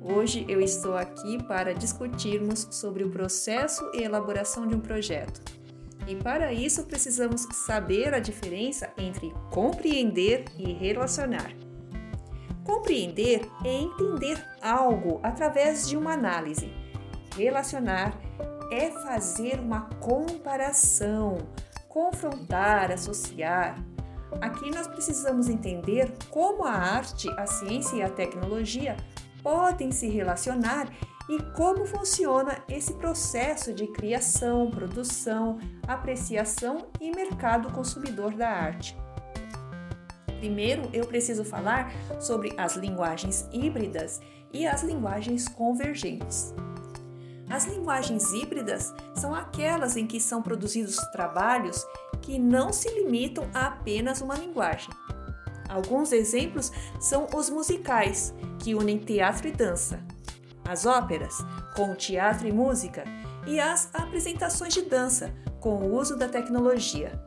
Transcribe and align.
Hoje 0.00 0.44
eu 0.46 0.60
estou 0.60 0.94
aqui 0.94 1.42
para 1.44 1.72
discutirmos 1.72 2.68
sobre 2.70 3.02
o 3.02 3.10
processo 3.10 3.90
e 3.94 4.02
elaboração 4.02 4.66
de 4.66 4.74
um 4.74 4.80
projeto. 4.80 5.40
E 6.06 6.14
para 6.16 6.52
isso 6.52 6.84
precisamos 6.84 7.46
saber 7.66 8.12
a 8.12 8.18
diferença 8.18 8.90
entre 8.98 9.32
compreender 9.50 10.44
e 10.58 10.72
relacionar. 10.72 11.50
Compreender 12.62 13.48
é 13.64 13.72
entender 13.72 14.42
algo 14.60 15.18
através 15.22 15.88
de 15.88 15.96
uma 15.96 16.12
análise. 16.12 16.70
Relacionar 17.34 18.18
é 18.70 18.90
fazer 18.90 19.60
uma 19.60 19.88
comparação, 20.00 21.38
confrontar, 21.88 22.92
associar. 22.92 23.82
Aqui 24.40 24.70
nós 24.70 24.86
precisamos 24.86 25.48
entender 25.48 26.12
como 26.30 26.64
a 26.64 26.72
arte, 26.72 27.28
a 27.36 27.46
ciência 27.46 27.96
e 27.96 28.02
a 28.02 28.10
tecnologia 28.10 28.96
podem 29.42 29.90
se 29.90 30.08
relacionar 30.08 30.88
e 31.28 31.42
como 31.54 31.84
funciona 31.84 32.58
esse 32.68 32.94
processo 32.94 33.72
de 33.72 33.86
criação, 33.88 34.70
produção, 34.70 35.58
apreciação 35.86 36.88
e 37.00 37.10
mercado 37.10 37.70
consumidor 37.72 38.34
da 38.34 38.48
arte. 38.48 38.96
Primeiro, 40.38 40.88
eu 40.92 41.06
preciso 41.06 41.44
falar 41.44 41.92
sobre 42.20 42.54
as 42.56 42.76
linguagens 42.76 43.46
híbridas 43.52 44.20
e 44.52 44.66
as 44.66 44.82
linguagens 44.82 45.48
convergentes. 45.48 46.54
As 47.50 47.66
linguagens 47.66 48.32
híbridas 48.32 48.94
são 49.14 49.34
aquelas 49.34 49.96
em 49.96 50.06
que 50.06 50.20
são 50.20 50.42
produzidos 50.42 50.96
trabalhos 51.12 51.86
que 52.20 52.38
não 52.38 52.72
se 52.72 52.90
limitam 52.90 53.48
a 53.54 53.66
apenas 53.66 54.20
uma 54.20 54.34
linguagem. 54.34 54.90
Alguns 55.68 56.12
exemplos 56.12 56.72
são 57.00 57.26
os 57.34 57.50
musicais, 57.50 58.34
que 58.58 58.74
unem 58.74 58.98
teatro 58.98 59.48
e 59.48 59.52
dança, 59.52 60.02
as 60.66 60.84
óperas, 60.84 61.38
com 61.74 61.94
teatro 61.94 62.46
e 62.46 62.52
música, 62.52 63.04
e 63.46 63.58
as 63.58 63.88
apresentações 63.94 64.74
de 64.74 64.82
dança, 64.82 65.34
com 65.60 65.76
o 65.76 65.94
uso 65.94 66.16
da 66.16 66.28
tecnologia. 66.28 67.18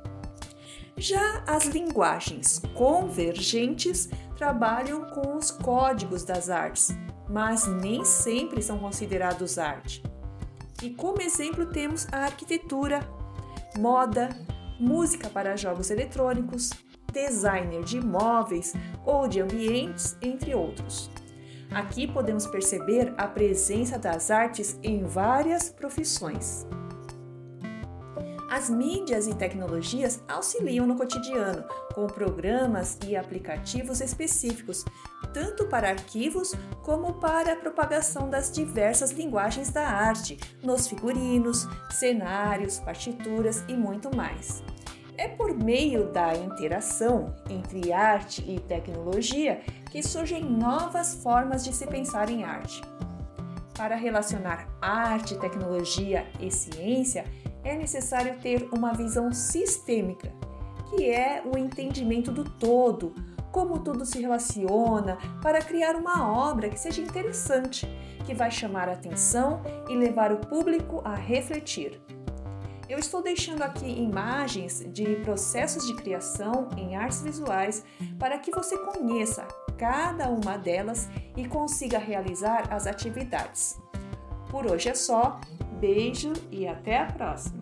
Já 0.96 1.44
as 1.48 1.66
linguagens 1.66 2.62
convergentes 2.76 4.10
trabalham 4.38 5.06
com 5.06 5.36
os 5.36 5.50
códigos 5.50 6.24
das 6.24 6.50
artes, 6.50 6.90
mas 7.28 7.66
nem 7.66 8.06
sempre 8.06 8.62
são 8.62 8.78
considerados 8.78 9.58
arte. 9.58 10.04
E 10.82 10.90
como 10.90 11.22
exemplo 11.22 11.68
temos 11.68 12.08
a 12.12 12.26
arquitetura, 12.26 13.08
moda, 13.78 14.30
música 14.80 15.30
para 15.30 15.56
jogos 15.56 15.92
eletrônicos, 15.92 16.72
designer 17.12 17.84
de 17.84 17.98
imóveis 17.98 18.74
ou 19.06 19.28
de 19.28 19.42
ambientes, 19.42 20.18
entre 20.22 20.56
outros. 20.56 21.12
Aqui 21.70 22.08
podemos 22.08 22.48
perceber 22.48 23.14
a 23.18 23.28
presença 23.28 24.00
das 24.00 24.32
artes 24.32 24.78
em 24.82 25.04
várias 25.06 25.70
profissões. 25.70 26.66
As 28.50 28.70
mídias 28.70 29.28
e 29.28 29.34
tecnologias 29.34 30.22
auxiliam 30.28 30.86
no 30.86 30.98
cotidiano, 30.98 31.64
com 31.94 32.08
programas 32.08 32.98
e 33.08 33.16
aplicativos 33.16 34.02
específicos, 34.02 34.84
tanto 35.34 35.66
para 35.66 35.90
arquivos 35.90 36.54
como 36.84 37.14
para 37.14 37.54
a 37.54 37.56
propagação 37.56 38.30
das 38.30 38.52
diversas 38.52 39.12
linguagens 39.12 39.70
da 39.70 39.88
arte, 39.88 40.38
nos 40.64 40.88
figurinos, 40.88 41.68
cenários, 41.90 42.80
partituras 42.80 43.64
e 43.68 43.74
muito 43.74 44.16
mais. 44.16 44.64
É 45.18 45.28
por 45.28 45.54
meio 45.54 46.12
da 46.12 46.34
interação 46.36 47.36
entre 47.50 47.94
arte 47.94 48.44
e 48.48 48.60
tecnologia 48.60 49.62
que 49.92 50.02
surgem 50.02 50.44
novas 50.44 51.16
formas 51.16 51.64
de 51.64 51.74
se 51.74 51.86
pensar 51.86 52.30
em 52.30 52.44
arte. 52.44 52.82
Para 53.78 53.96
relacionar 53.96 54.68
arte, 54.82 55.38
tecnologia 55.38 56.28
e 56.40 56.50
ciência, 56.50 57.26
é 57.64 57.76
necessário 57.76 58.40
ter 58.40 58.68
uma 58.72 58.94
visão 58.94 59.32
sistêmica, 59.32 60.32
que 60.90 61.10
é 61.10 61.42
o 61.46 61.58
entendimento 61.58 62.32
do 62.32 62.44
todo, 62.44 63.14
como 63.52 63.80
tudo 63.80 64.06
se 64.06 64.22
relaciona, 64.22 65.18
para 65.42 65.62
criar 65.62 65.96
uma 65.96 66.28
obra 66.28 66.70
que 66.70 66.80
seja 66.80 67.02
interessante, 67.02 67.88
que 68.26 68.34
vai 68.34 68.50
chamar 68.50 68.90
a 68.90 68.94
atenção 68.94 69.62
e 69.90 69.96
levar 69.96 70.32
o 70.32 70.38
público 70.38 71.02
a 71.04 71.16
refletir. 71.16 72.02
Eu 72.88 73.00
estou 73.00 73.22
deixando 73.24 73.62
aqui 73.62 73.86
imagens 73.86 74.84
de 74.92 75.16
processos 75.18 75.88
de 75.88 75.96
criação 75.96 76.68
em 76.76 76.96
artes 76.96 77.22
visuais 77.22 77.86
para 78.20 78.38
que 78.38 78.52
você 78.52 78.78
conheça 78.78 79.48
cada 79.78 80.30
uma 80.30 80.58
delas 80.58 81.10
e 81.38 81.48
consiga 81.48 81.98
realizar 81.98 82.68
as 82.70 82.86
atividades. 82.86 83.80
Por 84.50 84.70
hoje 84.70 84.90
é 84.90 84.94
só, 84.94 85.40
beijo 85.80 86.34
e 86.52 86.68
até 86.68 87.00
a 87.00 87.06
próxima! 87.06 87.61